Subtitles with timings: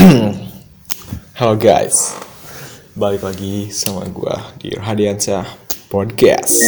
[1.36, 2.16] Halo guys,
[2.96, 5.44] balik lagi sama gua di Hadiansyah
[5.92, 6.64] Podcast.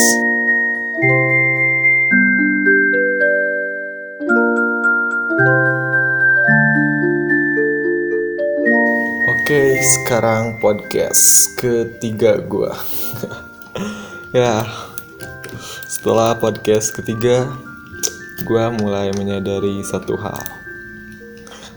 [9.33, 12.77] Oke, sekarang podcast ketiga gua.
[14.37, 14.69] ya,
[15.89, 17.49] setelah podcast ketiga,
[18.45, 20.61] gua mulai menyadari satu hal.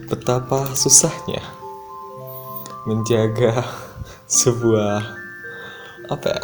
[0.05, 1.41] Betapa susahnya
[2.85, 3.65] menjaga
[4.29, 5.01] sebuah
[6.13, 6.43] apa ya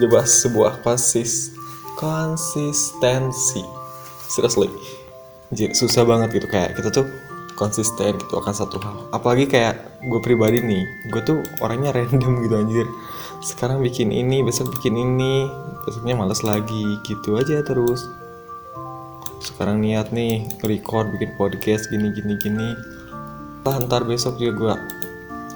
[0.00, 1.52] jelas sebuah konsis
[2.00, 3.62] konsistensi.
[4.26, 4.66] Seriously.
[5.52, 6.48] Anjir, susah banget gitu.
[6.50, 7.06] Kayak kita tuh
[7.54, 8.96] konsisten gitu akan satu hal.
[9.14, 12.86] Apalagi kayak gue pribadi nih gue tuh orangnya random gitu anjir.
[13.44, 15.46] Sekarang bikin ini besok bikin ini
[15.86, 16.98] besoknya males lagi.
[17.06, 18.08] Gitu aja terus
[19.54, 22.74] sekarang niat nih record bikin podcast gini gini gini.
[23.62, 24.74] Entah ntar besok juga gue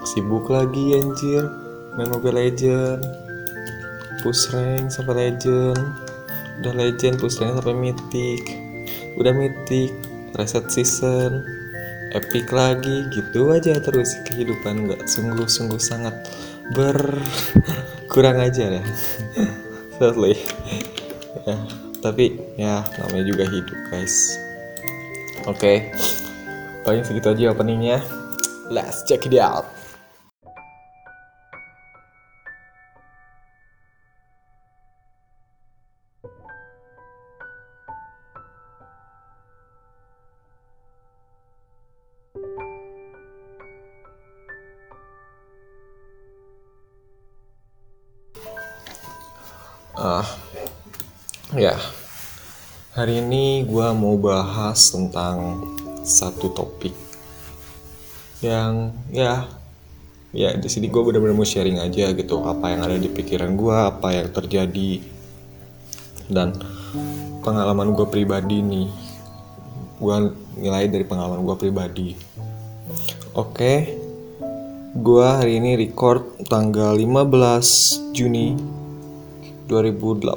[0.07, 1.51] sibuk lagi anjir.
[1.99, 3.03] Main Mobile Legend.
[4.23, 5.83] Push rank sampai legend.
[6.63, 8.47] Udah legend push rank sampai mythic.
[9.19, 9.91] Udah mythic
[10.39, 11.43] reset season.
[12.15, 14.15] Epic lagi gitu aja terus.
[14.31, 16.15] Kehidupan nggak sungguh-sungguh sangat
[16.71, 17.19] ber
[18.15, 18.83] kurang aja ya.
[19.99, 20.39] Sadly.
[21.43, 24.39] Ya tapi ya namanya juga hidup guys.
[25.47, 25.91] Oke.
[26.83, 28.01] Paling segitu aja openingnya.
[28.69, 29.78] Let's check it out
[53.93, 55.65] mau bahas tentang
[56.05, 56.93] satu topik
[58.41, 59.51] yang ya
[60.31, 63.75] ya di sini gue benar-benar mau sharing aja gitu apa yang ada di pikiran gue
[63.75, 65.03] apa yang terjadi
[66.29, 66.53] dan
[67.41, 68.89] pengalaman gue pribadi nih.
[69.99, 72.15] Gue nilai dari pengalaman gue pribadi.
[73.35, 73.97] Oke
[74.99, 78.57] gue hari ini record tanggal 15 Juni
[79.69, 80.33] 2018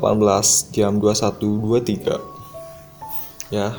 [0.75, 2.30] jam 21.23
[3.51, 3.75] ya.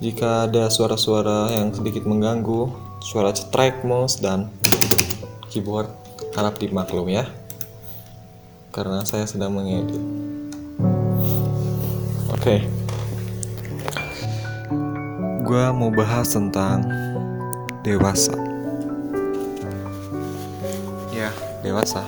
[0.00, 4.52] Jika ada suara-suara yang sedikit mengganggu suara cetrek mouse dan
[5.48, 5.88] keyboard
[6.36, 7.24] harap dimaklum ya.
[8.70, 9.98] Karena saya sedang mengedit.
[12.30, 12.38] Oke.
[12.38, 12.60] Okay.
[15.50, 16.86] gue mau bahas tentang
[17.82, 18.38] dewasa.
[21.10, 21.34] Ya.
[21.66, 22.06] Dewasa.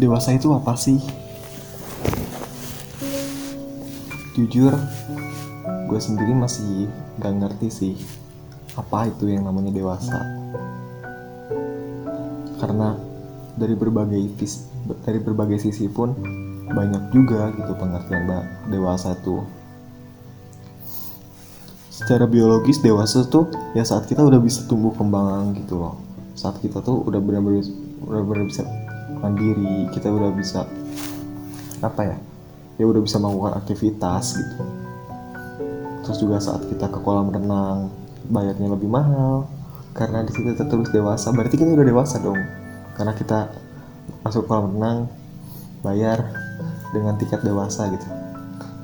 [0.00, 1.27] Dewasa itu apa sih?
[4.38, 4.70] Jujur,
[5.90, 6.86] gue sendiri masih
[7.18, 7.94] gak ngerti sih
[8.78, 10.14] apa itu yang namanya dewasa.
[12.62, 12.94] Karena
[13.58, 14.30] dari berbagai
[15.02, 16.14] dari berbagai sisi pun
[16.70, 18.30] banyak juga gitu pengertian
[18.70, 19.42] dewasa itu.
[21.90, 25.98] Secara biologis dewasa tuh ya saat kita udah bisa tumbuh kembang gitu loh.
[26.38, 27.66] Saat kita tuh udah benar-benar
[28.06, 28.62] benar-benar bisa
[29.18, 30.62] mandiri kita udah bisa
[31.82, 32.18] apa ya
[32.78, 34.62] ya udah bisa melakukan aktivitas gitu.
[36.06, 37.90] Terus juga saat kita ke kolam renang
[38.30, 39.50] bayarnya lebih mahal.
[39.92, 41.34] Karena di situ terus dewasa.
[41.34, 42.38] Berarti kita udah dewasa dong.
[42.94, 43.50] Karena kita
[44.22, 45.10] masuk kolam renang
[45.82, 46.32] bayar
[46.94, 48.08] dengan tiket dewasa gitu.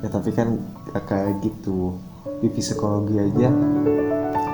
[0.02, 0.58] Ya tapi kan
[0.90, 1.96] ya kayak gitu.
[2.42, 3.48] Di psikologi aja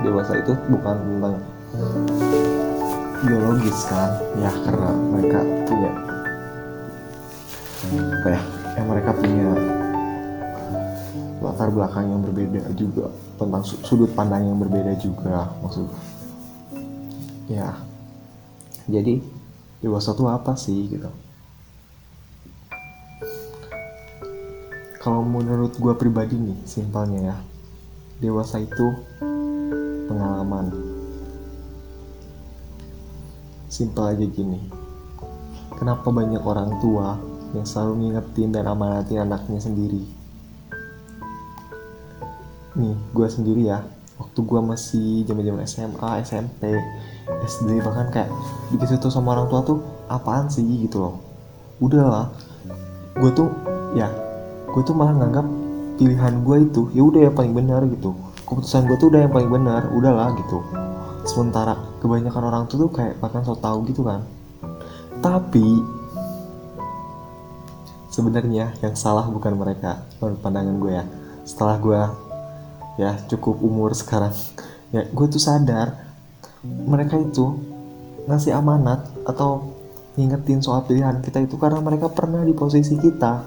[0.05, 1.37] dewasa itu bukan tentang
[3.25, 4.21] biologis kan?
[4.37, 5.93] Ya karena mereka punya
[7.91, 9.51] apa ya mereka punya
[11.41, 13.09] latar belakang yang berbeda juga
[13.41, 15.89] tentang sudut pandang yang berbeda juga maksud
[17.49, 17.75] ya.
[18.91, 19.25] Jadi
[19.81, 21.09] dewasa tuh apa sih gitu?
[25.01, 27.37] Kalau menurut gue pribadi nih simpelnya ya
[28.21, 28.87] dewasa itu
[30.13, 30.69] pengalaman.
[33.73, 34.61] Simpel aja gini.
[35.81, 37.17] Kenapa banyak orang tua
[37.57, 40.03] yang selalu ngingetin dan amanatin anaknya sendiri?
[42.79, 43.83] Nih, gue sendiri ya.
[44.21, 46.77] Waktu gue masih zaman-zaman SMA, SMP,
[47.47, 48.31] SD bahkan kayak
[48.69, 49.79] begitu tuh sama orang tua tuh
[50.13, 51.17] apaan sih gitu loh.
[51.81, 52.27] Udah lah,
[53.17, 53.49] gue tuh
[53.97, 54.13] ya,
[54.71, 55.47] gue tuh malah nganggap
[55.97, 58.13] pilihan gue itu ya udah yang paling benar gitu.
[58.45, 60.61] Keputusan gue tuh udah yang paling benar, udahlah gitu
[61.25, 64.25] sementara kebanyakan orang tuh tuh kayak bahkan so tau gitu kan
[65.21, 65.85] tapi
[68.21, 71.05] sebenarnya yang salah bukan mereka menurut pandangan gue ya.
[71.49, 72.01] Setelah gue
[73.01, 74.37] ya cukup umur sekarang
[74.95, 75.97] ya gue tuh sadar
[76.61, 77.57] mereka itu
[78.29, 79.73] ngasih amanat atau
[80.21, 83.41] ngingetin soal pilihan kita itu karena mereka pernah di posisi kita.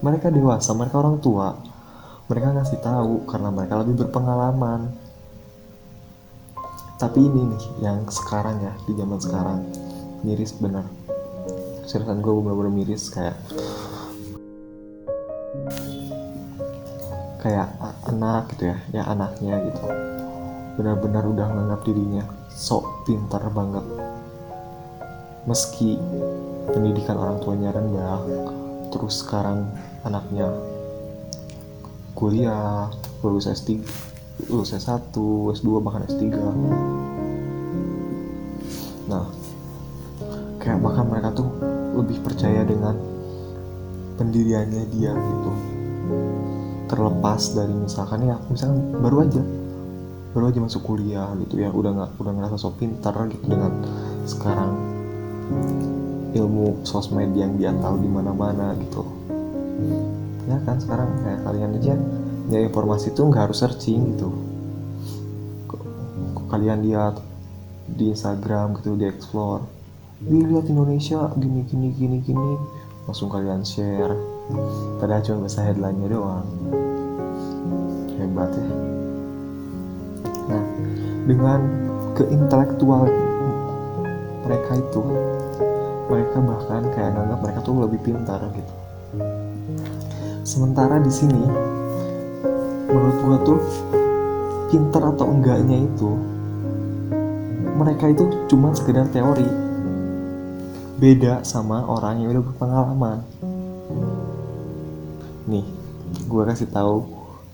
[0.00, 1.52] Mereka dewasa mereka orang tua.
[2.32, 4.88] Mereka ngasih tahu karena mereka lebih berpengalaman.
[6.96, 9.58] Tapi ini nih yang sekarang ya di zaman sekarang
[10.24, 10.86] miris bener
[11.92, 13.36] seriusan gue bener-bener miris kayak
[17.42, 17.74] kayak
[18.06, 19.82] anak gitu ya ya anaknya gitu.
[20.78, 22.22] Benar-benar udah menganggap dirinya
[22.54, 23.82] sok pintar banget.
[25.42, 25.98] Meski
[26.70, 28.22] pendidikan orang tuanya rendah
[28.94, 29.66] terus sekarang
[30.06, 30.46] anaknya
[32.14, 32.92] kuliah
[33.24, 33.82] lulus S3
[34.52, 35.10] lulus S1
[35.58, 36.22] S2 bahkan S3
[39.10, 39.26] nah
[40.62, 41.50] kayak bahkan mereka tuh
[41.98, 42.94] lebih percaya dengan
[44.20, 45.52] pendiriannya dia gitu
[46.92, 49.42] terlepas dari misalkan ya misalkan baru aja
[50.36, 53.72] baru aja masuk kuliah gitu ya udah nggak udah ngerasa so pintar gitu dengan
[54.28, 54.76] sekarang
[56.36, 59.04] ilmu sosmed yang dia tahu di mana-mana gitu.
[60.48, 61.94] Ya kan sekarang kayak kalian aja
[62.48, 64.28] ya informasi itu nggak harus searching gitu.
[66.48, 67.20] Kalian lihat
[67.92, 69.64] di Instagram gitu di explore
[70.22, 72.50] lihat Indonesia gini gini gini gini
[73.10, 74.14] langsung kalian share
[74.98, 76.46] padahal cuma bahasa headline-nya doang
[78.18, 78.92] hebat ya
[80.52, 80.64] Nah,
[81.24, 81.60] dengan
[82.18, 83.06] keintelektual
[84.42, 85.02] mereka itu,
[86.10, 88.74] mereka bahkan kayak nganggap mereka tuh lebih pintar gitu.
[90.42, 91.42] Sementara di sini,
[92.90, 93.60] menurut gua tuh
[94.68, 96.10] pintar atau enggaknya itu,
[97.78, 99.46] mereka itu cuma sekedar teori.
[100.98, 103.18] Beda sama orang yang udah berpengalaman.
[106.26, 107.06] Gua kasih tahu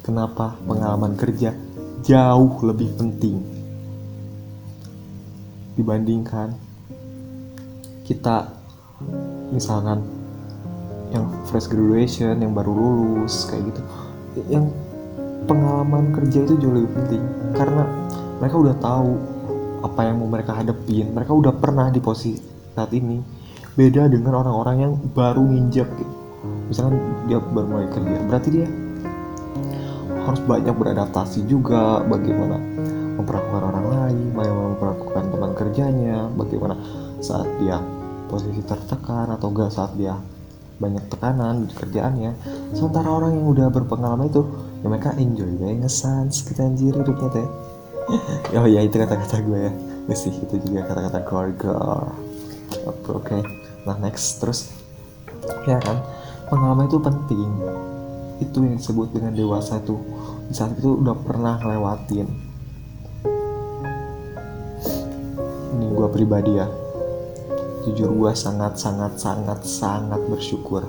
[0.04, 1.52] kenapa pengalaman kerja
[2.06, 3.42] jauh lebih penting
[5.74, 6.54] dibandingkan
[8.06, 8.50] kita
[9.54, 10.02] misalkan
[11.14, 13.80] yang fresh graduation yang baru lulus kayak gitu
[14.50, 14.70] yang
[15.46, 17.22] pengalaman kerja itu jauh lebih penting
[17.54, 17.84] karena
[18.38, 19.10] mereka udah tahu
[19.82, 22.42] apa yang mau mereka hadepin mereka udah pernah di posisi
[22.74, 23.22] saat ini
[23.78, 26.17] beda dengan orang-orang yang baru nginjek gitu.
[26.70, 28.68] Misalkan dia baru mulai kerja berarti dia
[30.28, 32.60] harus banyak beradaptasi juga bagaimana
[33.16, 36.74] memperlakukan orang lain bagaimana memperlakukan teman kerjanya bagaimana
[37.18, 37.80] saat dia
[38.28, 40.14] posisi tertekan atau enggak saat dia
[40.78, 42.32] banyak tekanan di kerjaannya.
[42.70, 44.46] Sementara orang yang udah berpengalaman itu
[44.78, 47.48] ya mereka enjoy ya ngesan kita anjir hidupnya teh.
[48.56, 49.72] Oh ya itu kata-kata gue ya.
[50.08, 51.76] Ya sih itu juga kata-kata keluarga.
[52.86, 53.42] Oke okay.
[53.84, 54.70] nah next terus
[55.64, 56.00] ya kan
[56.48, 57.50] pengalaman itu penting.
[58.40, 60.00] Itu yang disebut dengan dewasa tuh
[60.48, 62.28] di saat itu udah pernah ngelewatin.
[65.76, 66.66] Ini gue pribadi ya.
[67.84, 70.88] Jujur gue sangat sangat sangat sangat bersyukur.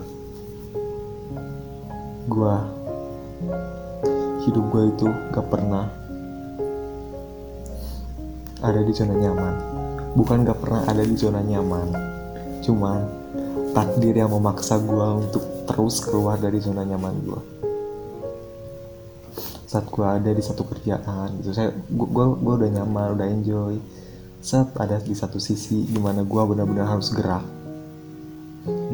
[2.29, 2.55] Gue
[4.47, 5.91] hidup gue itu gak pernah
[8.63, 9.55] ada di zona nyaman.
[10.15, 11.87] Bukan gak pernah ada di zona nyaman.
[12.63, 12.99] Cuman
[13.73, 17.41] takdir yang memaksa gue untuk terus keluar dari zona nyaman gue
[19.69, 21.53] saat gue ada di satu kerjaan gitu.
[21.53, 23.77] Saya gue gue udah nyaman udah enjoy.
[24.41, 27.45] Saat ada di satu sisi di mana gue benar-benar harus gerak.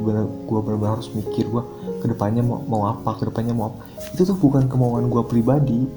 [0.04, 1.64] Benar gue benar-benar harus mikir gue
[2.04, 3.88] ke depannya mau mau apa ke depannya mau apa.
[4.12, 5.88] Itu tuh bukan kemauan gue pribadi.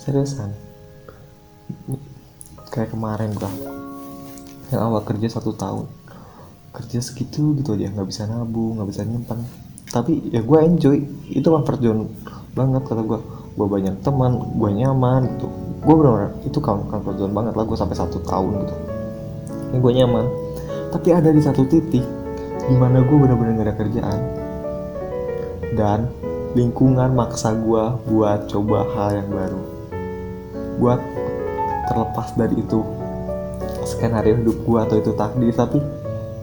[0.00, 0.48] Seriusan.
[2.72, 3.52] Kayak kemarin gue
[4.72, 5.99] yang awal kerja satu tahun
[6.70, 9.38] kerja segitu gitu aja nggak bisa nabung nggak bisa nyimpan.
[9.90, 10.96] Tapi ya gue enjoy
[11.34, 11.82] itu comfort
[12.54, 13.20] banget kata gue
[13.58, 15.46] gue banyak teman gue nyaman gitu.
[15.82, 18.74] Gue benar itu comfort zone banget lah gue sampai satu tahun gitu.
[19.70, 20.26] Ini gue nyaman.
[20.90, 22.02] Tapi ada di satu titik
[22.66, 24.20] di mana gue benar-benar gak ada kerjaan.
[25.74, 25.98] Dan
[26.54, 29.60] lingkungan maksa gue buat coba hal yang baru.
[30.78, 31.00] Buat
[31.90, 32.82] terlepas dari itu
[33.86, 35.82] skenario hidup gue atau itu takdir tapi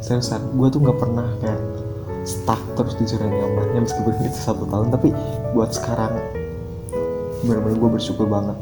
[0.01, 1.61] seriusan gue tuh nggak pernah kayak
[2.27, 3.67] stuck terus di zona nyaman.
[3.73, 5.15] Ya meskipun itu satu tahun tapi
[5.55, 6.13] buat sekarang
[7.47, 8.57] benar-benar gue bersyukur banget.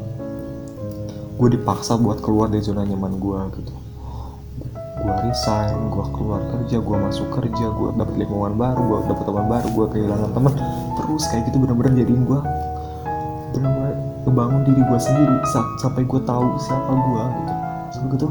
[1.36, 3.74] Gue dipaksa buat keluar dari zona nyaman gue gitu.
[4.96, 9.46] Gue resign gue keluar kerja gue masuk kerja gue dapet lingkungan baru gue dapet teman
[9.50, 10.54] baru gue kehilangan teman.
[10.96, 12.40] Terus kayak gitu benar-benar jadiin gue
[13.56, 13.94] benar-benar
[14.26, 15.36] ngebangun diri gue sendiri
[15.78, 17.52] sampai gue tahu siapa gue gitu.
[17.92, 18.28] Sampai gitu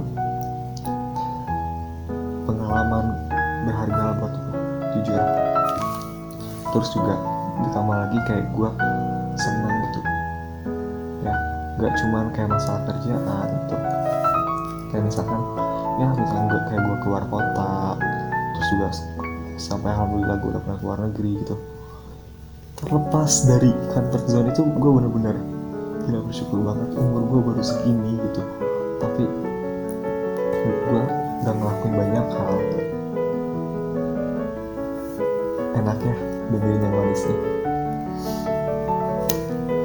[2.46, 3.06] pengalaman
[3.66, 4.62] berharga buat gue
[5.02, 5.24] jujur.
[6.72, 7.16] Terus juga
[7.66, 8.70] ditambah lagi kayak gue
[9.36, 10.00] seneng gitu.
[11.26, 11.34] Ya
[11.76, 13.76] nggak cuman kayak masalah kerjaan gitu.
[14.94, 15.42] Kayak misalkan
[16.00, 18.00] ya misalkan gue kayak gue keluar kota
[18.56, 18.88] terus juga
[19.56, 21.56] sampai alhamdulillah gue udah pernah keluar negeri gitu.
[22.76, 25.36] Terlepas dari comfort zone itu gue bener-bener
[26.06, 28.42] gila bersyukur banget umur gue baru segini gitu.
[29.00, 29.24] Tapi
[30.66, 31.04] gue
[31.44, 31.56] udah
[35.96, 36.16] enaknya
[36.52, 37.40] dengerin yang manis nih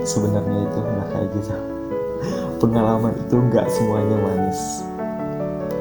[0.03, 1.55] sebenarnya itu nggak kayak gitu
[2.59, 4.85] pengalaman itu nggak semuanya manis.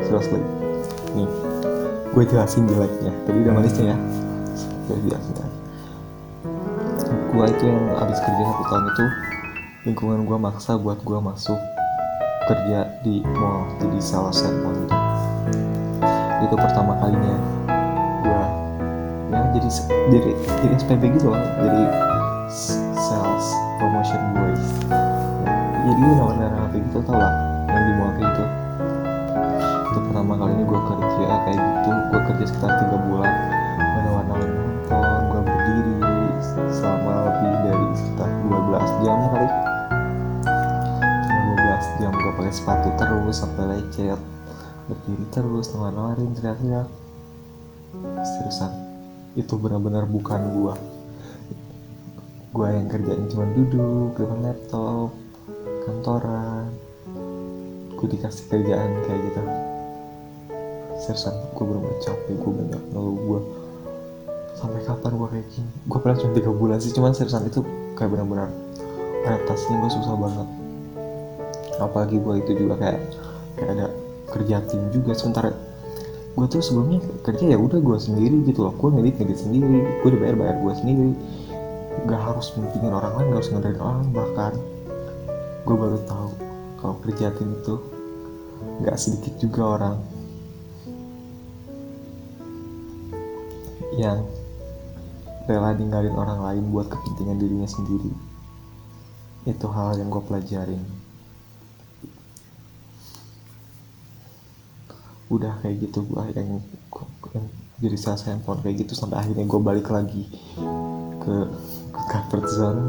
[0.05, 0.41] Seriously
[1.17, 1.29] nih
[2.09, 3.11] gue jelasin jeleknya.
[3.25, 3.97] Tadi udah manisnya ya?
[4.87, 5.49] Gue jelasin ya
[7.29, 9.05] gue itu yang abis kerja satu tahun itu
[9.87, 11.55] lingkungan gue maksa buat gue masuk
[12.49, 14.97] kerja di mall jadi salah satu gitu
[16.49, 16.55] itu.
[16.57, 17.35] Pertama kalinya.
[17.37, 17.58] ya
[19.59, 19.69] jadi
[20.07, 20.31] jadi
[20.63, 21.83] jadi SPB gitu loh jadi
[22.95, 24.63] sales promotion boys
[25.89, 27.33] jadi nama-nama kayak gitu tau lah
[27.67, 28.43] yang di mall gitu.
[29.89, 33.33] Itu pertama kalinya gue kerja kayak gitu gue kerja sekitar tiga bulan
[33.97, 35.95] warna-warna nonton gue berdiri
[36.71, 39.49] selama lebih dari sekitar 12 jam kali.
[41.25, 44.21] 12 jam gue pakai sepatu terus sampai lecet.
[44.87, 46.87] Berdiri terus nawarin teriak-teriak.
[48.21, 48.88] Seriusan
[49.39, 50.75] itu benar-benar bukan gua.
[52.51, 55.15] Gua yang kerjain cuma duduk depan laptop
[55.89, 56.69] kantoran.
[57.97, 59.41] Gue dikasih kerjaan kayak gitu.
[60.99, 63.39] Seriusan gue bener-bener capek gue banyak ngeluh gue
[64.59, 65.71] sampai kapan gue kayak gini?
[65.87, 67.63] Gue pernah cuma tiga bulan sih cuman seriusan itu
[67.95, 68.51] kayak benar-benar
[69.23, 70.47] adaptasinya gue susah banget.
[71.79, 72.99] Apalagi gue itu juga kayak
[73.55, 73.87] kayak ada
[74.29, 75.49] kerja tim juga sementara
[76.39, 78.73] gue tuh sebelumnya kerja ya udah gue sendiri gitu loh.
[78.79, 79.83] Gue ngedit ngedit sendiri.
[79.99, 81.11] Gue dibayar bayar gue sendiri.
[82.07, 84.53] Gak harus mentingin orang lain gak harus ngedarin orang bahkan
[85.67, 86.29] gue baru tahu
[86.79, 87.75] kalau kerja tim itu
[88.87, 89.95] gak sedikit juga orang
[93.99, 94.23] yang
[95.43, 98.15] rela ninggalin orang lain buat kepentingan dirinya sendiri.
[99.43, 101.08] Itu hal yang gue pelajarin
[105.29, 106.57] udah kayak gitu gue yang,
[107.33, 107.45] yang
[107.79, 110.27] jadi sales handphone kayak gitu sampai akhirnya gue balik lagi
[111.21, 111.35] ke
[111.93, 112.81] ke comfort zone.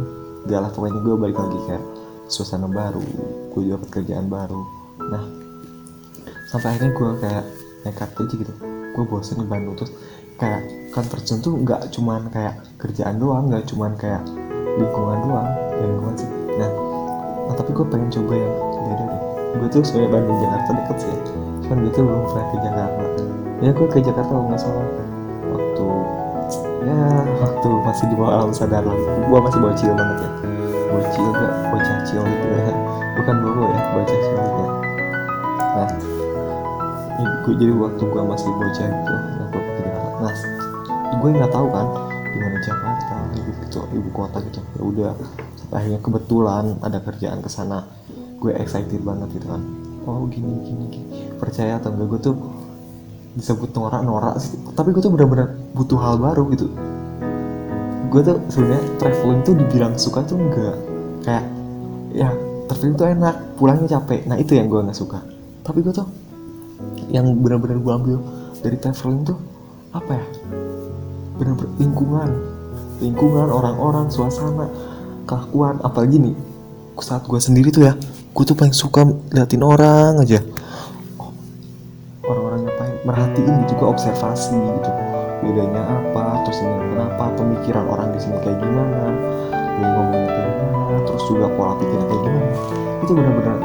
[0.49, 1.85] Gak lah pokoknya gue balik lagi kayak
[2.33, 3.05] suasana baru
[3.53, 4.61] gue juga kerjaan baru.
[5.13, 5.25] Nah
[6.49, 7.45] sampai akhirnya gue kayak
[7.87, 8.53] nekat aja gitu.
[8.97, 9.93] Gue bosen di Bandung terus
[10.41, 10.65] kayak
[10.97, 14.25] comfort zone tuh nggak cuman kayak kerjaan doang nggak cuman kayak
[14.81, 16.31] lingkungan doang lingkungan sih.
[16.57, 16.71] Nah,
[17.47, 18.55] nah tapi gue pengen coba yang
[18.91, 21.40] beda deh gue tuh sebenarnya Bandung Jakarta deket sih
[21.71, 23.05] cuman gue tuh belum pernah ke Jakarta.
[23.63, 24.87] Ya gue ke Jakarta nggak salah.
[25.55, 25.87] Waktu
[26.83, 26.99] ya
[27.39, 28.99] waktu masih di bawah alam sadar lah.
[28.99, 30.31] Gue masih bocil banget ya.
[30.91, 32.75] Bocil gak bocah cil gitu ya.
[33.23, 34.71] Bukan bobo ya bocah cil gitu ya.
[35.79, 35.89] Nah
[37.47, 40.27] gue jadi waktu gue masih bocah gitu nah gue ke Jakarta.
[40.27, 41.87] Nah gue nggak tahu kan
[42.35, 44.59] gimana Jakarta ibu gitu ibu kota gitu.
[44.75, 45.13] Ya udah
[45.71, 47.87] akhirnya kebetulan ada kerjaan ke sana.
[48.43, 49.63] Gue excited banget gitu kan.
[50.11, 52.37] Oh gini gini gini percaya atau enggak gue tuh
[53.35, 54.61] disebut norak norak sih.
[54.77, 56.69] Tapi gue tuh benar-benar butuh hal baru gitu.
[58.13, 60.77] Gue tuh sebenarnya traveling tuh dibilang suka tuh enggak.
[61.25, 61.45] Kayak
[62.13, 62.29] ya
[62.69, 64.29] traveling tuh enak pulangnya capek.
[64.29, 65.25] Nah itu yang gue nggak suka.
[65.65, 66.07] Tapi gue tuh
[67.09, 68.17] yang benar-benar gue ambil
[68.61, 69.39] dari traveling tuh
[69.97, 70.27] apa ya?
[71.41, 72.31] Benar-benar lingkungan.
[73.01, 74.69] Lingkungan orang-orang suasana
[75.25, 75.81] kelakuan.
[75.81, 76.37] Apalagi nih
[77.01, 77.97] saat gue sendiri tuh ya
[78.31, 80.39] gue tuh paling suka liatin orang aja
[83.05, 84.91] merhatiin gitu gue observasi gitu.
[85.41, 89.09] Bedanya apa terus ini kenapa pemikiran orang di sini kayak gimana
[89.81, 92.53] dia ngomongnya kayak gimana terus juga pola pikirnya kayak gimana.
[93.01, 93.59] Itu benar-benar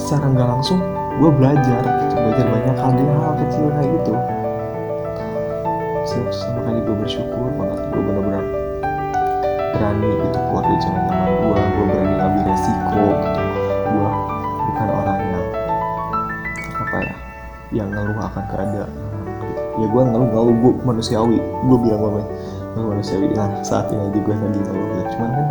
[0.00, 0.80] secara nggak langsung
[1.20, 4.12] gue belajar gitu belajar banyak hal dari hal kecil kayak gitu.
[6.32, 8.44] Sama kali gue bersyukur banget gue benar-benar
[9.76, 13.45] berani gitu keluar dari zona nyaman gue gue berani ngambil resiko gitu
[17.76, 19.06] yang ngeluh akan keadaan
[19.76, 21.38] ya gue ngeluh ngeluh gue manusiawi.
[21.40, 22.24] Gue bilang gue
[22.76, 25.48] gue manusiawi nah saat ini aja gue lagi ngeluh gitu cuman kan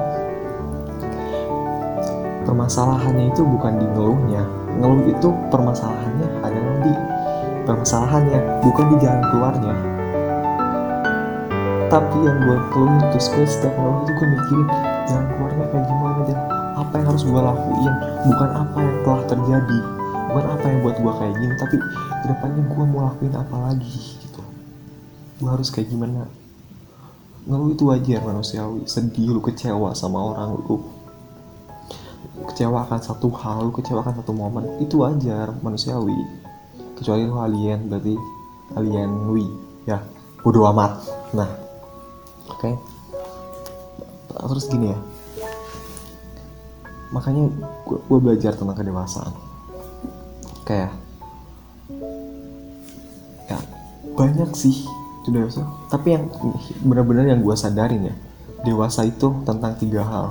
[2.45, 4.43] permasalahannya itu bukan di ngeluhnya.
[4.81, 6.93] Ngeluh itu permasalahannya ada di
[7.65, 9.75] permasalahannya bukan di jalan keluarnya.
[11.85, 14.67] Tapi yang gue keluhin terus gue setiap ngeluh itu gue mikirin
[15.05, 16.39] jalan keluarnya kayak gimana dan
[16.75, 17.93] apa yang harus gue lakuin.
[18.25, 19.94] Bukan apa yang telah terjadi
[20.35, 21.53] bukan apa yang buat gue kayak gini?
[21.55, 24.43] Tapi ke depannya gue mau lakuin apa lagi gitu.
[25.39, 26.27] Gue harus kayak gimana?
[27.47, 28.83] Ngeluh itu wajar manusiawi.
[28.83, 30.83] Sedih lu kecewa sama orang lu
[32.51, 34.75] kecewa akan satu hal lu kecewa akan satu momen.
[34.83, 36.19] Itu wajar manusiawi.
[36.99, 38.19] Kecuali lu alien berarti
[38.75, 39.47] alien wi
[39.87, 40.03] ya.
[40.43, 40.99] Bodo amat.
[41.31, 41.47] Nah
[42.51, 42.59] oke.
[42.59, 42.75] Okay.
[44.35, 44.99] terus gini ya.
[47.15, 47.47] Makanya
[47.87, 49.44] gue belajar tentang kedewasaan
[50.65, 50.91] kayak
[53.45, 53.57] ya
[54.17, 54.85] banyak sih
[55.21, 55.61] itu dewasa
[55.93, 56.29] tapi yang
[56.81, 58.15] benar-benar yang gue sadarin ya
[58.65, 60.27] dewasa itu tentang tiga hal.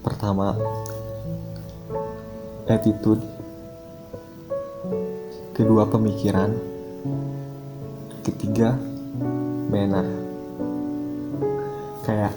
[0.00, 0.56] Pertama
[2.64, 3.20] attitude.
[5.52, 6.56] Kedua pemikiran.
[8.24, 8.80] Ketiga
[9.68, 10.08] manner.
[12.08, 12.32] Kayak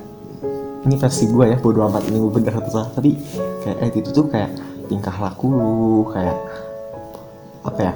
[0.83, 2.91] ini versi gue ya bodo amat ini bener atau salah.
[2.91, 3.15] Tapi
[3.63, 4.51] kayak itu tuh kayak
[4.87, 6.37] tingkah laku lu kayak
[7.63, 7.93] apa ya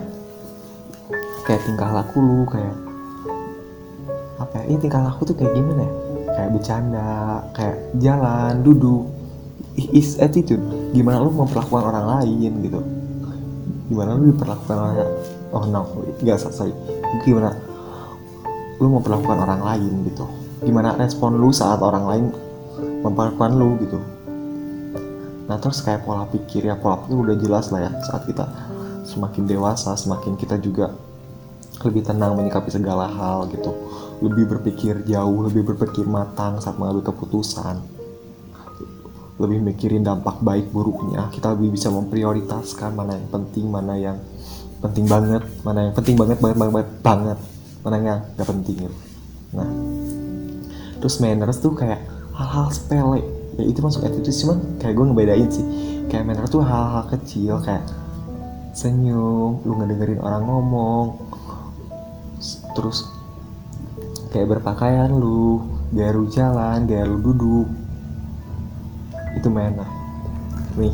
[1.43, 2.75] kayak tingkah laku lu kayak
[4.37, 5.91] apa ya ini tingkah laku tuh kayak gimana ya?
[6.37, 7.09] Kayak bercanda
[7.57, 9.09] kayak jalan duduk
[9.77, 10.61] is attitude.
[10.93, 12.79] Gimana lu memperlakukan orang lain gitu?
[13.89, 14.95] Gimana lu diperlakukan orang
[15.55, 15.81] oh no
[16.21, 16.75] gak sorry
[17.23, 17.55] gimana
[18.77, 20.25] lu memperlakukan orang lain gitu?
[20.61, 22.25] Gimana respon lu saat orang lain
[23.01, 23.97] memperlakukan lu gitu
[25.47, 28.45] nah terus kayak pola pikir ya pola pikir udah jelas lah ya saat kita
[29.07, 30.91] semakin dewasa semakin kita juga
[31.85, 33.69] lebih tenang menyikapi segala hal gitu.
[34.25, 37.77] Lebih berpikir jauh lebih berpikir matang saat mengambil keputusan.
[39.37, 44.17] Lebih mikirin dampak baik buruknya kita lebih bisa memprioritaskan mana yang penting mana yang
[44.81, 47.37] penting banget mana yang penting banget banget banget banget
[47.85, 48.97] mana yang gak penting gitu.
[49.53, 49.69] Nah
[50.97, 52.01] terus manners tuh kayak
[52.33, 53.21] hal-hal sepele
[53.57, 55.65] ya itu masuk attitude cuman kayak gue ngebedain sih.
[56.07, 57.83] Kayak manner tuh hal-hal kecil kayak
[58.77, 61.17] senyum lu ngedengerin orang ngomong
[62.77, 63.09] terus
[64.29, 67.67] kayak berpakaian lu gaya lu jalan gaya lu duduk.
[69.33, 69.89] Itu manner
[70.77, 70.93] nih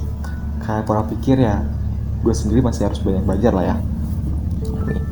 [0.63, 1.67] kayak pola pikir ya
[2.23, 3.77] gue sendiri masih harus banyak belajar lah ya.
[4.87, 5.03] Nih.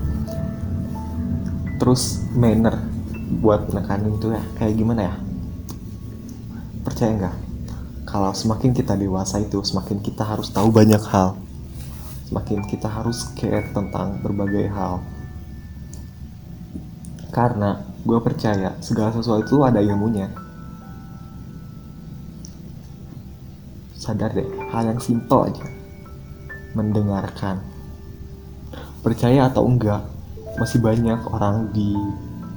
[1.75, 2.79] Terus manner
[3.43, 5.15] buat nekanin tuh ya kayak gimana ya
[7.01, 7.37] percaya nggak?
[8.05, 11.33] Kalau semakin kita dewasa itu semakin kita harus tahu banyak hal.
[12.29, 15.01] Semakin kita harus care tentang berbagai hal.
[17.33, 20.29] Karena gue percaya segala sesuatu itu ada ilmunya.
[23.97, 25.65] Sadar deh hal yang simple aja.
[26.77, 27.65] Mendengarkan.
[29.01, 30.05] Percaya atau enggak
[30.61, 31.97] masih banyak orang di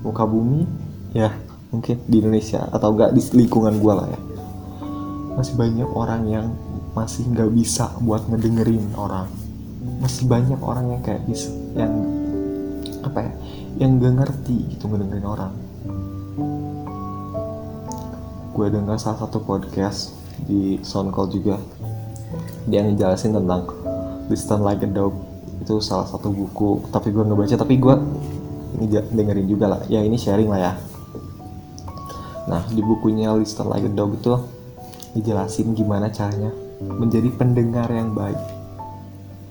[0.05, 0.69] muka bumi
[1.17, 1.33] ya
[1.73, 4.34] mungkin di Indonesia atau enggak di lingkungan gue lah ya
[5.35, 6.47] masih banyak orang yang
[6.95, 9.27] masih nggak bisa buat ngedengerin orang.
[9.99, 11.93] Masih banyak orang yang kayak bisa yang
[13.05, 13.33] apa ya
[13.83, 15.53] yang gak ngerti gitu ngedengerin orang.
[18.55, 20.15] Gue dengar salah satu podcast
[20.47, 21.59] di SoundCloud juga
[22.71, 23.67] dia ngejelasin tentang
[24.31, 25.19] Listen Like a Dog.
[25.59, 27.95] Itu salah satu buku tapi gue nggak baca tapi gue
[28.79, 29.81] ini dengerin juga lah.
[29.91, 30.73] Ya ini sharing lah ya.
[32.45, 34.31] Nah, di bukunya Listen Like a Dog itu
[35.15, 36.51] dijelasin gimana caranya
[36.83, 38.39] menjadi pendengar yang baik.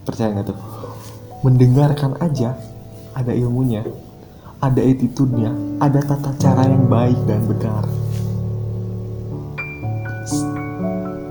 [0.03, 0.59] Percaya nggak tuh?
[1.43, 2.55] Mendengarkan aja
[3.15, 3.87] ada ilmunya,
[4.59, 7.83] ada attitude-nya, ada tata cara yang baik dan benar.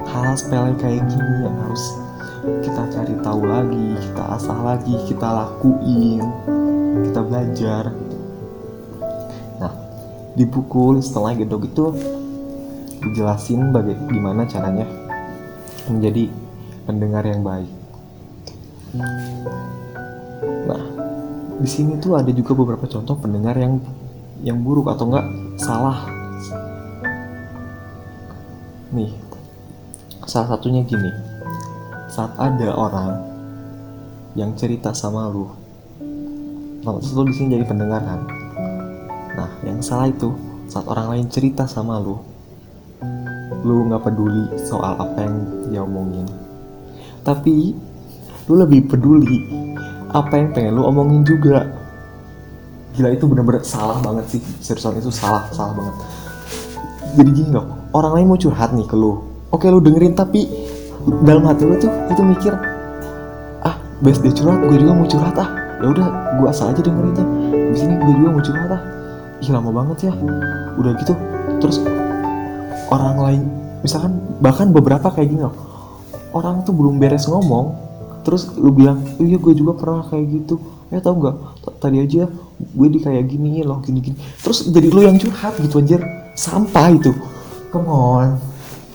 [0.08, 1.84] Hal sepele kayak gini yang harus
[2.64, 6.24] kita cari tahu lagi, kita asah lagi, kita lakuin,
[7.08, 7.84] kita belajar
[10.32, 11.86] di buku setelah gedok itu
[13.02, 14.86] dijelasin bagaimana caranya
[15.90, 16.30] menjadi
[16.86, 17.70] pendengar yang baik.
[20.66, 20.82] Nah,
[21.58, 23.82] di sini tuh ada juga beberapa contoh pendengar yang
[24.42, 25.26] yang buruk atau enggak
[25.58, 26.06] salah.
[28.92, 29.10] Nih,
[30.26, 31.10] salah satunya gini.
[32.12, 33.24] Saat ada orang
[34.36, 35.48] yang cerita sama lu,
[36.84, 38.20] maksud lu di sini jadi pendengar kan?
[39.32, 40.36] Nah, yang salah itu
[40.68, 42.20] saat orang lain cerita sama lu,
[43.62, 45.34] lu nggak peduli soal apa yang
[45.70, 46.26] dia omongin.
[47.22, 47.74] Tapi
[48.50, 49.38] lu lebih peduli
[50.10, 51.66] apa yang pengen lu omongin juga.
[52.92, 55.94] Gila itu bener-bener salah banget sih, seriusan itu salah, salah banget.
[57.16, 59.16] Jadi gini loh, orang lain mau curhat nih ke lu.
[59.48, 60.44] Oke lu dengerin tapi
[61.26, 62.54] dalam hati lu tuh itu mikir
[63.66, 63.74] ah
[64.06, 65.50] best dia curhat gue juga mau curhat ah
[65.82, 68.82] ya udah gue asal aja dengerinnya di sini gue juga mau curhat ah
[69.42, 70.12] ih lama banget ya
[70.78, 71.14] udah gitu
[71.58, 71.82] terus
[72.92, 73.42] orang lain
[73.80, 75.56] misalkan bahkan beberapa kayak gini loh.
[76.32, 77.76] Orang tuh belum beres ngomong
[78.22, 80.60] terus lu bilang iya gue juga pernah kayak gitu.
[80.92, 81.36] Ya tau nggak?
[81.80, 82.28] Tadi aja
[82.60, 84.16] gue di kayak gini loh gini gini.
[84.40, 86.00] Terus jadi lu yang curhat gitu anjir.
[86.36, 87.12] Sampah itu.
[87.72, 88.36] Come on.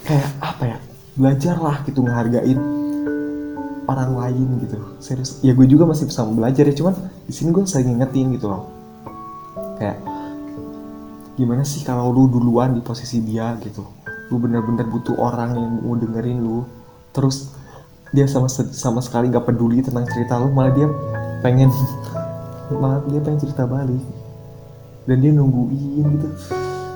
[0.05, 0.77] Kayak apa ya?
[1.17, 2.59] Belajarlah gitu ngehargain
[3.87, 4.77] orang lain gitu.
[5.01, 5.41] Serius.
[5.41, 6.93] Ya gue juga masih bisa belajar ya cuman
[7.25, 8.69] di sini gue sering ngingetin gitu loh.
[9.81, 9.97] Kayak
[11.37, 13.85] gimana sih kalau lu duluan di posisi dia gitu?
[14.33, 16.65] Lu bener-bener butuh orang yang mau dengerin lu.
[17.13, 17.53] Terus
[18.09, 20.89] dia sama sama sekali gak peduli tentang cerita lu malah dia
[21.45, 21.69] pengen
[22.81, 24.01] malah dia pengen cerita balik.
[25.05, 26.27] Dan dia nungguin gitu.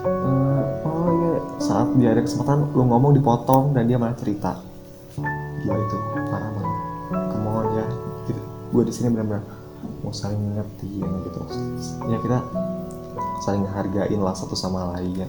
[0.02, 4.58] Uh, oh ya saat dia ada kesempatan lu ngomong dipotong dan dia malah cerita.
[5.62, 5.98] Gila itu
[6.34, 6.78] parah banget.
[7.30, 7.86] Come ya.
[8.26, 8.42] Gitu.
[8.72, 9.46] gue di sini benar-benar
[10.02, 11.42] mau saling ngertiin gitu.
[12.10, 12.40] Ya kita
[13.42, 15.28] saling hargain lah satu sama lain.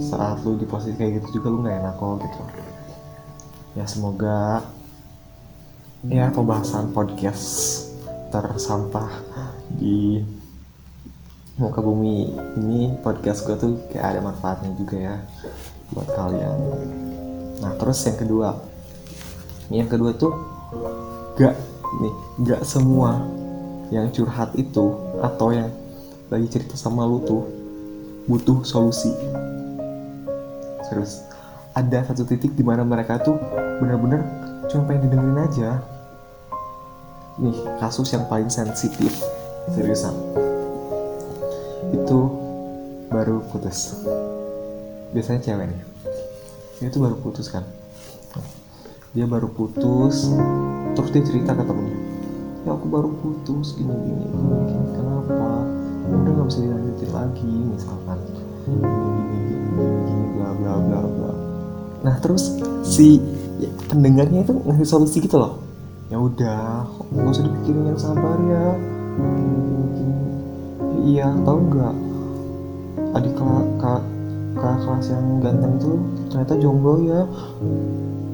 [0.00, 2.40] Saat lu di posisi kayak gitu juga lu nggak enak kok gitu.
[3.76, 4.64] Ya semoga
[6.08, 7.46] ya pembahasan podcast
[8.32, 9.08] tersampah
[9.76, 10.24] di
[11.60, 12.96] muka bumi ini.
[13.00, 15.16] Podcast gue tuh kayak ada manfaatnya juga ya
[15.92, 16.58] buat kalian.
[17.60, 18.48] Nah terus yang kedua.
[19.72, 20.32] Yang kedua tuh
[21.36, 21.56] gak
[22.00, 23.24] nih gak semua
[23.92, 25.68] yang curhat itu atau yang
[26.32, 27.44] lagi cerita sama lu tuh
[28.24, 29.12] butuh solusi.
[30.88, 31.20] Serius.
[31.76, 33.36] Ada satu titik di mana mereka tuh
[33.84, 34.24] benar-benar
[34.72, 35.70] cuma pengen didengerin aja.
[37.36, 39.12] Nih kasus yang paling sensitif
[39.76, 40.16] seriusan.
[41.92, 42.18] Itu
[43.12, 44.00] baru putus.
[45.12, 45.80] Biasanya cewek nih.
[46.88, 47.68] Itu baru putus kan?
[49.12, 50.32] Dia baru putus
[50.96, 52.00] terus dia cerita ke temennya.
[52.64, 54.86] Ya aku baru putus gini gini, gini.
[54.96, 58.18] kenapa ya udah nggak bisa dilanjutin lagi misalkan.
[58.62, 61.32] Gini gini gini gini bla bla bla bla.
[62.02, 63.22] Nah terus si
[63.62, 65.62] ya, pendengarnya itu ngasih solusi gitu loh.
[66.10, 68.66] Ya udah nggak usah dipikirin yang sabar ya.
[71.02, 71.94] Iya tahu nggak?
[73.12, 75.92] Adik kelas kakak kelas yang ganteng itu
[76.30, 77.26] ternyata jomblo ya.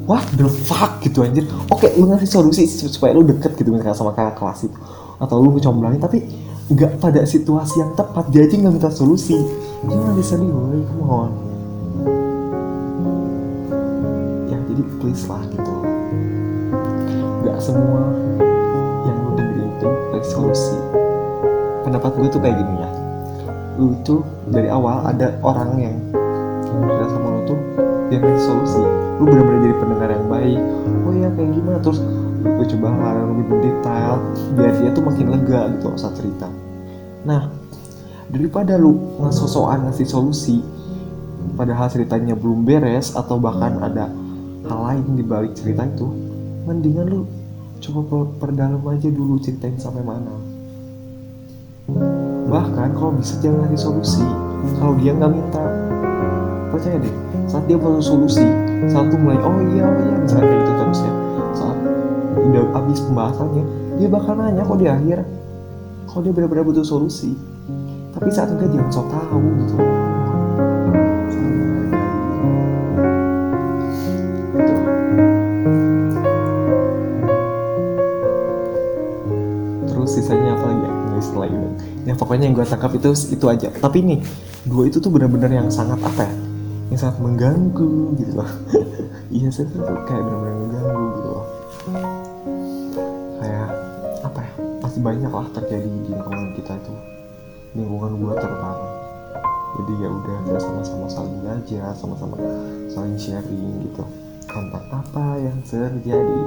[0.09, 1.44] What the fuck gitu anjir.
[1.68, 4.78] Oke lu ngasih solusi supaya lu deket gitu misalnya sama kakak kelas itu.
[5.20, 6.24] Atau lu ngecomblangin tapi
[6.68, 9.40] nggak pada situasi yang tepat dia aja nggak minta solusi.
[9.88, 11.31] Jangan sedih boy come on.
[14.52, 15.74] Jadi please lah gitu.
[17.48, 18.12] Gak semua
[19.09, 20.76] yang lu dengerin itu dari solusi.
[21.88, 22.90] Pendapat gue tuh kayak gini ya.
[23.81, 24.20] Lu tuh
[24.52, 25.96] dari awal ada orang yang
[26.68, 27.59] cerita sama lu tuh
[28.12, 28.85] dia ngasih solusi.
[29.16, 30.61] Lu bener-bener jadi pendengar yang baik.
[31.09, 31.78] Oh ya kayak gimana?
[31.81, 31.98] Terus
[32.38, 32.87] lu coba
[33.18, 34.14] yang lebih detail
[34.54, 36.46] biar dia tuh makin lega gitu saat cerita
[37.22, 37.50] nah
[38.28, 40.62] daripada lu ngasosokan ngasih solusi
[41.57, 44.11] padahal ceritanya belum beres atau bahkan ada
[44.68, 46.07] hal lain di balik cerita itu
[46.68, 47.20] mendingan lu
[47.78, 50.35] coba perdalam aja dulu ceritain sampai mana.
[52.50, 54.26] Bahkan kalau bisa jangan ngasih solusi
[54.76, 55.64] kalau dia nggak minta.
[56.68, 57.14] Percaya deh
[57.48, 58.44] saat dia butuh solusi
[58.92, 61.12] saat mulai oh iya oh iya misalnya kayak gitu terus ya
[61.57, 61.78] saat
[62.38, 63.64] udah habis pembahasannya
[63.96, 65.18] dia bakal nanya kok di akhir
[66.08, 67.36] kalau dia benar-benar butuh solusi.
[68.16, 69.76] Tapi saat enggak jangan so tau gitu.
[80.08, 80.88] Sisanya apa lagi?
[80.88, 81.68] Ya setelah itu
[82.08, 83.68] ya pokoknya yang gue tangkap itu itu aja.
[83.68, 84.18] Tapi nih
[84.64, 86.34] dua itu tuh benar-benar yang sangat apa ya?
[86.88, 88.50] Yang sangat mengganggu gitu loh.
[89.28, 92.17] Iya saya tuh kayak benar-benar mengganggu gitu loh
[94.98, 96.94] pasti banyak lah terjadi di lingkungan kita itu.
[97.78, 98.87] Lingkungan gue terutama.
[99.78, 102.34] Jadi ya udah kita sama-sama saling belajar sama-sama
[102.90, 104.02] saling sharing gitu.
[104.50, 106.40] Tentang apa yang terjadi?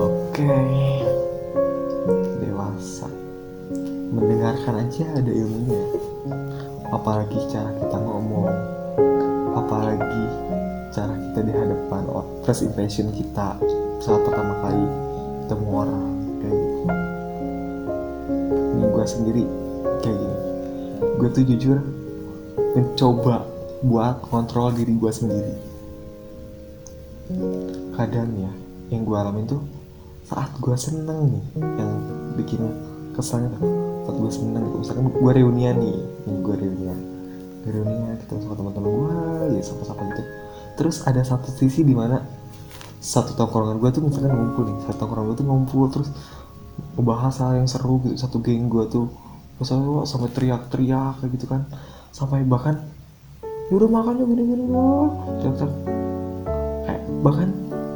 [0.00, 0.40] Oke.
[0.40, 1.04] Okay
[2.40, 3.12] dewasa.
[4.08, 5.84] Mendengarkan aja ada ilmunya.
[6.96, 8.48] Apalagi cara kita ngomong.
[9.52, 10.24] Apalagi
[10.96, 12.08] cara kita di hadapan
[12.40, 13.60] first impression kita
[14.00, 15.05] saat pertama kali
[15.46, 16.10] ketemu orang
[16.42, 16.82] kayak gitu.
[18.74, 19.42] Ini gue sendiri
[20.02, 20.36] kayak gini.
[21.22, 21.78] Gue tuh jujur
[22.74, 23.46] mencoba
[23.86, 25.54] buat kontrol diri gue sendiri.
[27.94, 28.50] Kadang ya
[28.90, 29.62] yang gue alamin tuh
[30.26, 31.92] saat gue seneng nih yang
[32.34, 32.66] bikin
[33.14, 33.62] kesannya tuh
[34.02, 34.76] saat gue seneng gitu.
[34.82, 35.94] Misalkan gue reunian nih
[36.26, 36.98] nih gue reunian.
[37.62, 39.14] Gue reunian kita sama teman-teman gue
[39.54, 40.22] ya sama-sama gitu.
[40.74, 42.18] Terus ada satu sisi di mana
[43.06, 46.10] satu tongkrongan gue tuh misalkan ngumpul nih satu tongkrongan gue tuh ngumpul terus
[46.98, 49.06] membahas hal yang seru gitu satu geng gue tuh
[49.62, 51.62] misalnya sampai teriak-teriak kayak gitu kan
[52.10, 52.82] sampai bahkan
[53.70, 55.70] ya udah makannya gini-gini loh teriak
[56.82, 57.48] kayak bahkan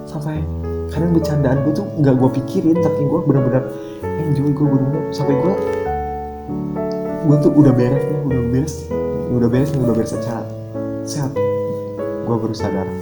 [0.06, 0.46] sampai
[0.94, 3.64] karena bercandaan gue tuh nggak gue pikirin tapi gue bener-bener
[4.06, 5.54] enjoy gue bener-bener sampai gue
[7.26, 8.74] gue tuh udah beres nih udah beres
[9.34, 10.42] udah beres nih udah beres secara
[11.02, 11.34] sehat.
[12.30, 12.99] Gue baru sadar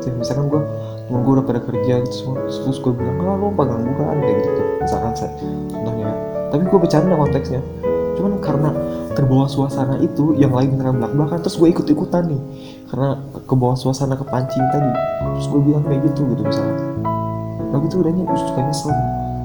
[0.00, 0.08] gitu.
[0.08, 0.14] Ya.
[0.16, 0.60] misalkan gue
[1.06, 4.66] temen gue udah pada kerja gitu terus, gue bilang ah lo pengangguran kayak gitu tuh
[4.80, 5.32] misalkan saya.
[5.68, 6.08] Contohnya.
[6.08, 6.12] Ya.
[6.50, 7.60] tapi gue bercanda konteksnya.
[8.16, 8.70] Cuman karena
[9.14, 12.40] terbawa suasana itu yang lain beneran belak belakan terus gue ikut ikutan nih.
[12.88, 14.90] Karena kebawa suasana kepancing tadi
[15.36, 17.04] terus gue bilang kayak gitu gitu misalkan.
[17.70, 18.90] Nah gitu udahnya terus suka nyesel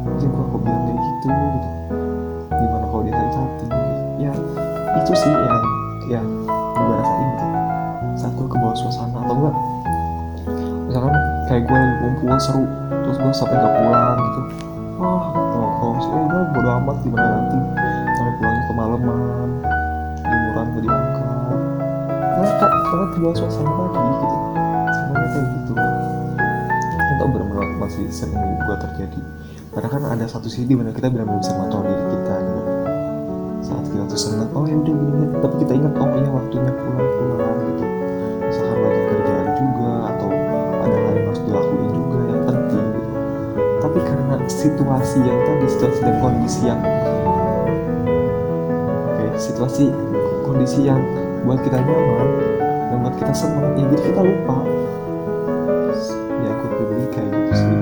[0.06, 1.70] jadi gue kok bilang kayak gitu gitu.
[2.56, 3.66] Gimana kalau dia sakit hati
[4.22, 4.34] ya
[5.02, 5.62] itu sih yang
[6.10, 6.28] yang
[6.78, 7.46] gue rasain gitu.
[8.16, 9.75] Saat gue kebawa suasana atau enggak
[11.46, 14.42] kayak gue lagi kumpul seru terus gue sampai gak pulang gitu.
[14.98, 16.12] Wah nongkrong sih.
[16.12, 17.58] Eh gue bodo amat gimana nanti.
[18.16, 19.50] Sampai pulangnya kemalaman
[20.26, 21.60] liburan gak diangkat.
[22.36, 24.28] Karena karena kebawa suasana lagi gitu.
[24.90, 25.74] Semuanya kayak gitu.
[27.06, 29.22] Itu benar-benar masih sering gue terjadi.
[29.76, 32.62] Karena kan ada satu sisi di mana kita benar-benar bisa kontrol diri kita gitu.
[33.66, 37.58] Saat kita tuh seneng oh ya udah gini tapi kita ingat oh ya waktunya pulang-pulang
[37.70, 37.86] gitu.
[38.46, 39.05] Misalkan banyak
[44.48, 46.82] situasi yang tadi situasi dan kondisi yang
[49.10, 49.90] oke situasi
[50.46, 51.02] kondisi yang
[51.46, 52.30] buat kita nyaman
[52.90, 54.58] yang buat kita seneng ya jadi kita lupa.
[56.46, 57.78] Ya aku pribadi kayak gitu sih.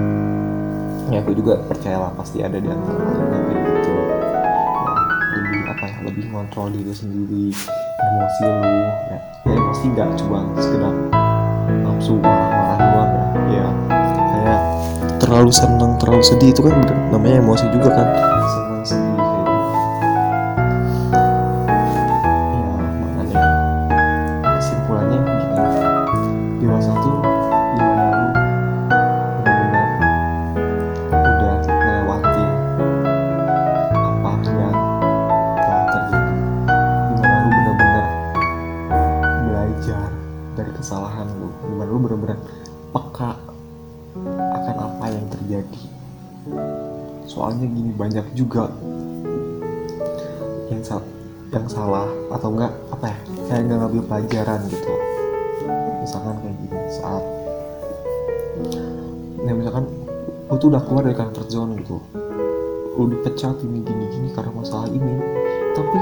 [1.11, 3.91] Ya aku juga percayalah pasti ada di antara kalian yang kayak gitu.
[3.93, 7.45] Ya, lebih apa ya lebih kontrol diri sendiri
[8.03, 8.71] emosi lu
[9.11, 10.95] ya, ya emosi nggak cuma sekedar
[11.83, 12.15] nafsu
[15.33, 16.77] terlalu seneng terlalu sedih itu kan
[17.09, 18.07] namanya emosi juga kan
[48.33, 48.69] juga.
[50.69, 51.11] Yang sal-
[51.53, 53.17] yang salah atau enggak apa ya
[53.49, 54.93] kayak nggak ngambil pelajaran gitu.
[56.01, 57.23] Misalkan kayak gini saat
[59.43, 59.85] ya misalkan
[60.49, 62.01] lu tuh udah keluar dari comfort zone gitu.
[62.97, 65.13] Lu dipecat ini gini gini karena masalah ini
[65.73, 65.99] tapi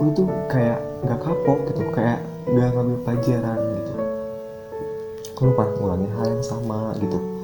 [0.00, 3.94] lu tuh kayak nggak kapok gitu kayak nggak ngambil pelajaran gitu.
[5.40, 7.39] Lu pernah ngulangin hal yang sama gitu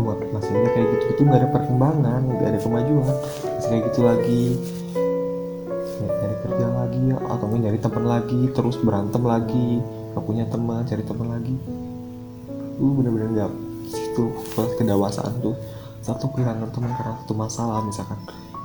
[0.00, 3.16] masih aja kayak gitu itu nggak ada perkembangan nggak ada kemajuan.
[3.44, 4.44] Masih kayak gitu lagi.
[6.02, 9.68] Ya, nyari kerja lagi atau nyari teman lagi terus berantem lagi.
[10.12, 11.54] Gak punya teman cari teman lagi.
[12.80, 13.52] Lu bener-bener nggak
[13.92, 14.24] situ
[14.80, 15.56] kedewasaan tuh.
[16.00, 18.16] Satu kehilangan teman karena satu masalah misalkan.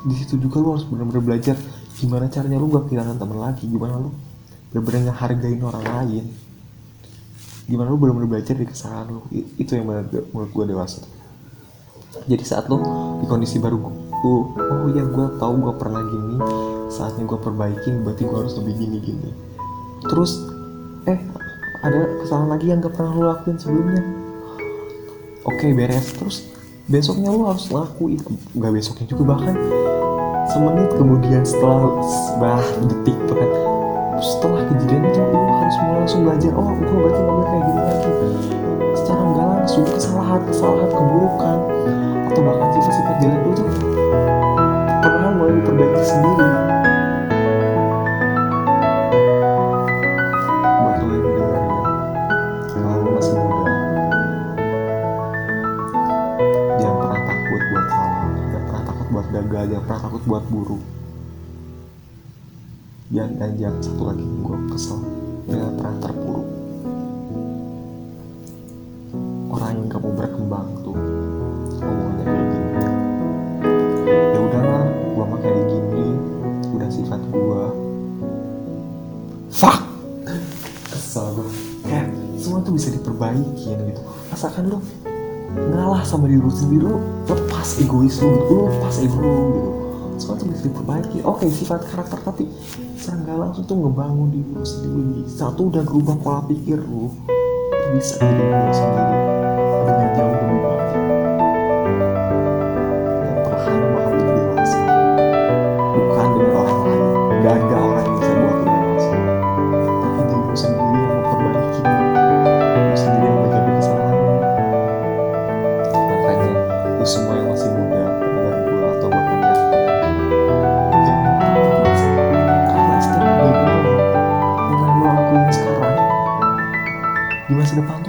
[0.08, 1.60] Di situ juga lu harus bener-bener belajar
[1.98, 3.68] gimana caranya lu gak kehilangan teman lagi.
[3.68, 4.10] Gimana lu
[4.72, 6.26] bener-bener ngehargain orang lain.
[7.68, 9.22] Gimana lu bener-bener belajar dari kesalahan lu.
[9.60, 11.17] Itu yang gue, menurut gue dewasa
[12.26, 12.82] jadi saat lu
[13.22, 13.94] di kondisi baru lu
[14.58, 16.36] oh ya gue tahu gue pernah gini
[16.90, 19.30] saatnya gue perbaikin berarti gue harus lebih gini gini
[20.10, 20.42] terus
[21.06, 21.22] eh
[21.86, 24.02] ada kesalahan lagi yang gak pernah lu lakuin sebelumnya.
[25.46, 26.10] Oke beres.
[26.18, 26.38] Terus
[26.88, 28.16] besoknya lu harus lakuin
[28.56, 29.60] nggak besoknya juga bahkan
[30.48, 32.00] semenit kemudian setelah
[32.40, 33.52] bah detik bahkan
[34.24, 38.12] setelah kejadian itu lu harus mulai langsung belajar oh gue berarti boleh kayak gini lagi
[39.18, 41.58] secara nggak langsung kesalahan kesalahan keburukan.
[42.30, 43.70] Atau bahkan sifat-sifat jelek lu tuh
[45.02, 46.48] perlahan mulai diperbaiki sendiri.
[50.78, 51.50] Buat lo yang ya
[52.78, 53.74] kalau lo masih muda
[56.78, 58.22] jangan pernah takut buat salah.
[58.38, 59.64] Jangan pernah takut buat gagal.
[59.66, 60.84] Jangan pernah takut buat buruk.
[63.10, 65.00] Jangan dan jangan satu lagi gue kesel.
[65.50, 66.27] Jangan pernah terpuruk
[69.58, 70.98] orang yang gak mau berkembang tuh.
[71.82, 72.86] Ngomongnya kayak gini.
[74.06, 76.08] Ya udahlah gue mah kayak gini.
[76.78, 77.64] Udah sifat gue
[79.50, 79.80] fuck!
[80.94, 81.50] Kesel gue
[81.90, 82.06] kayak
[82.38, 84.02] semua tuh bisa diperbaikin gitu.
[84.30, 84.78] Asalkan lu
[85.58, 88.54] ngalah sama diri lu sendiri lu lepas egois lu gitu.
[88.54, 89.72] Lu lepas ego lu gitu.
[90.22, 91.18] Semua tuh bisa diperbaiki.
[91.26, 92.46] Oke sifat karakter tapi
[92.94, 95.26] secara nggak langsung tuh ngebangun diri lu sendiri.
[95.26, 97.10] Satu udah berubah pola pikir lu.
[97.96, 99.37] Bisa jadi diri sendiri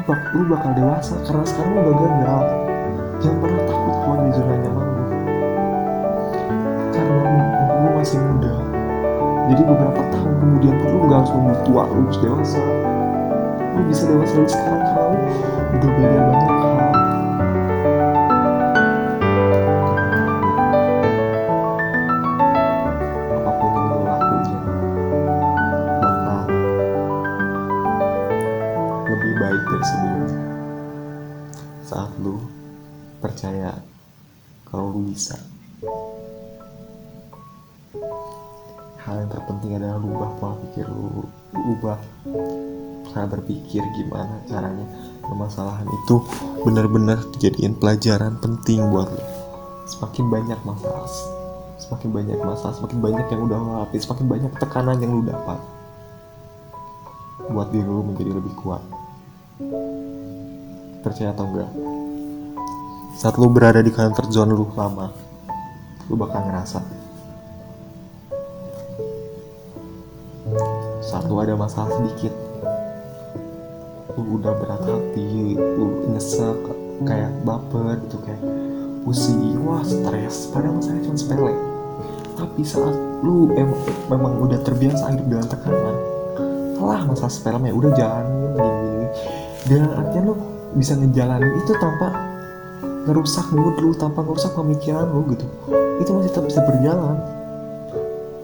[0.08, 1.20] bak lu bakal dewasa.
[1.28, 2.42] Karena sekarang lu udah gagal.
[3.20, 5.04] Jangan pernah takut keluar dari zona nyaman lu.
[6.96, 7.22] Karena
[7.84, 8.54] lu, masih muda.
[9.52, 12.62] Jadi beberapa tahun kemudian pun lu gak harus nunggu tua lu harus dewasa.
[13.76, 15.18] Lu bisa dewasa dari sekarang karena lu
[15.76, 16.57] udah belajar banyak
[43.48, 44.84] berpikir gimana caranya
[45.24, 46.20] permasalahan itu
[46.68, 49.24] benar-benar dijadiin pelajaran penting buat lu
[49.88, 51.08] semakin banyak masalah
[51.80, 55.56] semakin banyak masalah semakin banyak yang udah lalui semakin banyak tekanan yang lu dapat
[57.48, 58.84] buat diri lu menjadi lebih kuat.
[61.00, 61.72] Percaya atau enggak
[63.16, 65.10] saat lu berada di comfort zone lu lama
[66.06, 66.78] lu bakal ngerasa
[71.02, 72.47] saat lu ada masalah sedikit
[74.22, 76.58] udah berat hati lu nyesek
[77.06, 78.42] kayak baper gitu kayak
[79.02, 79.62] pusing.
[79.62, 80.50] Wah stres.
[80.50, 81.54] Padahal masalahnya cuma sepele.
[82.38, 83.70] Tapi saat lu em
[84.06, 85.96] memang udah terbiasa hidup dengan tekanan
[86.78, 89.06] telah masalah sepele ya udah jalanin gini-gini
[89.66, 90.34] dan artinya lu
[90.78, 92.14] bisa ngejalanin itu tanpa
[93.08, 95.46] ngerusak mood lu tanpa ngerusak pemikiran lu gitu.
[95.98, 97.16] Itu masih tetap bisa berjalan.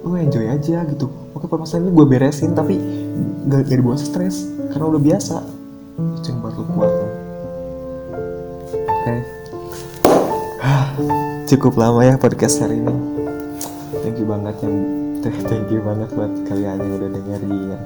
[0.03, 1.07] Lu enjoy aja gitu.
[1.37, 2.75] Oke permasalahan ini gue beresin tapi
[3.47, 5.37] gak, gak dibawa stres karena udah biasa
[5.95, 7.11] itu yang buat lu kuat kan?
[8.91, 9.15] oke.
[11.47, 12.95] Cukup lama ya podcast hari ini.
[14.03, 14.77] Thank you banget yang
[15.23, 17.79] thank you banget buat kalian yang udah dengerin.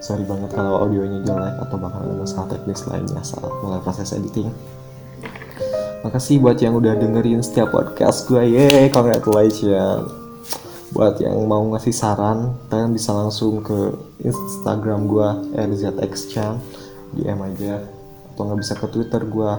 [0.00, 4.48] Sorry banget kalau audionya jelek atau bakal ada masalah teknis lainnya saat mulai proses editing.
[6.04, 10.08] Makasih buat yang udah dengerin setiap podcast gue yeay congratulations.
[10.92, 15.28] Buat yang mau ngasih saran kalian bisa langsung ke instagram gue
[15.58, 16.60] rzxchan
[17.14, 17.86] dm aja
[18.34, 19.50] atau nggak bisa ke twitter gue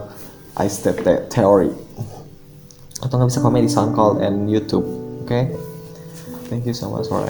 [0.59, 1.71] iStep Theory
[3.03, 4.87] atau nggak bisa komen di SoundCloud and YouTube
[5.23, 5.51] oke okay?
[6.51, 7.23] thank you so much for,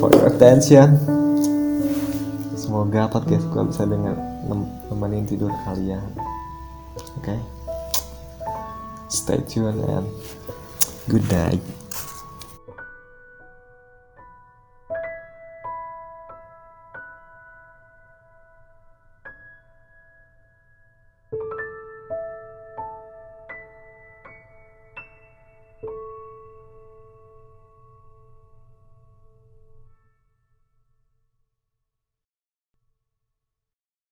[0.00, 1.00] for your attention
[2.56, 4.16] semoga podcast gue bisa dengan
[4.92, 6.04] nemenin tidur kalian
[7.16, 7.38] oke okay?
[9.08, 10.06] stay tuned and
[11.08, 11.62] good night